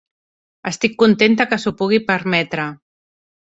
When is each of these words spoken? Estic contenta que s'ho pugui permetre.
Estic 0.69 0.95
contenta 1.03 1.47
que 1.53 1.61
s'ho 1.65 1.75
pugui 1.83 2.01
permetre. 2.11 2.69